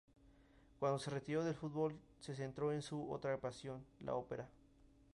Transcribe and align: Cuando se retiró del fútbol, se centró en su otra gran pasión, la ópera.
Cuando 0.79 0.97
se 0.97 1.11
retiró 1.11 1.43
del 1.43 1.53
fútbol, 1.53 1.93
se 2.21 2.33
centró 2.33 2.73
en 2.73 2.81
su 2.81 3.11
otra 3.11 3.29
gran 3.29 3.39
pasión, 3.41 3.85
la 3.99 4.15
ópera. 4.15 4.49